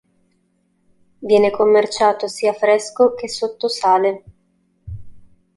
[1.19, 4.23] Viene commerciato sia fresco che sotto sale.